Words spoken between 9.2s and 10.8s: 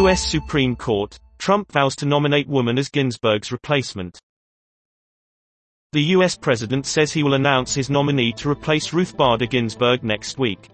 Ginsburg next week.